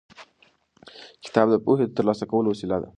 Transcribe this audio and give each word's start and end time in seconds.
کتاب 1.25 1.47
د 1.51 1.55
پوهې 1.65 1.85
د 1.87 1.91
ترلاسه 1.97 2.25
کولو 2.31 2.47
وسیله 2.51 2.77
ده. 2.81 2.89